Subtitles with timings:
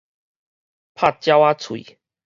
[0.95, 1.99] 拍鳥仔喙